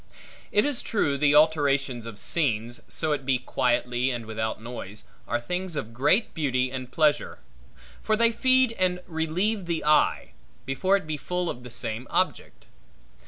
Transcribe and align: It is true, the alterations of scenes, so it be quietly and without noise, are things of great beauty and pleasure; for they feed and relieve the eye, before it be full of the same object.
It 0.51 0.65
is 0.65 0.81
true, 0.81 1.15
the 1.15 1.35
alterations 1.35 2.07
of 2.07 2.17
scenes, 2.17 2.81
so 2.87 3.11
it 3.11 3.23
be 3.23 3.37
quietly 3.37 4.09
and 4.09 4.25
without 4.25 4.59
noise, 4.59 5.03
are 5.27 5.39
things 5.39 5.75
of 5.75 5.93
great 5.93 6.33
beauty 6.33 6.71
and 6.71 6.91
pleasure; 6.91 7.37
for 8.01 8.15
they 8.17 8.31
feed 8.31 8.71
and 8.79 9.01
relieve 9.05 9.67
the 9.67 9.85
eye, 9.85 10.31
before 10.65 10.97
it 10.97 11.05
be 11.05 11.17
full 11.17 11.51
of 11.51 11.61
the 11.61 11.69
same 11.69 12.07
object. 12.09 12.65